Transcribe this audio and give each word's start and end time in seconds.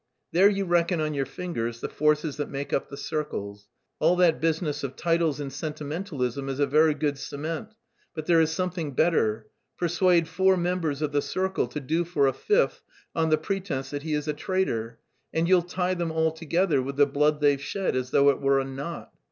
There 0.31 0.49
you 0.49 0.65
reckon 0.65 0.99
on 0.99 1.13
your 1.13 1.27
fingers 1.27 1.79
the 1.79 1.87
forces 1.87 2.37
that 2.37 2.49
make 2.49 2.73
up 2.73 2.89
the 2.89 2.97
circles. 2.97 3.69
All 3.99 4.15
that 4.15 4.41
business 4.41 4.83
of 4.83 4.95
titles 4.95 5.39
and 5.39 5.53
sentimentalism 5.53 6.49
is 6.49 6.57
a 6.59 6.65
very 6.65 6.95
good 6.95 7.19
cement, 7.19 7.75
but 8.15 8.25
there 8.25 8.41
is 8.41 8.49
something 8.49 8.95
better; 8.95 9.51
persuade 9.77 10.27
four 10.27 10.57
members 10.57 11.03
of 11.03 11.11
the 11.11 11.21
circle 11.21 11.67
to 11.67 11.79
do 11.79 12.03
for 12.03 12.25
a 12.25 12.33
fifth 12.33 12.81
on 13.15 13.29
the 13.29 13.37
pretence 13.37 13.91
that 13.91 14.01
he 14.01 14.15
is 14.15 14.27
a 14.27 14.33
traitor, 14.33 14.97
and 15.35 15.47
you'll 15.47 15.61
tie 15.61 15.93
them 15.93 16.11
all 16.11 16.31
together 16.31 16.81
with 16.81 16.95
the 16.95 17.05
blood 17.05 17.39
they've 17.39 17.61
shed 17.61 17.95
as 17.95 18.09
though 18.09 18.31
it 18.31 18.41
were 18.41 18.59
a 18.59 18.65
knot. 18.65 19.11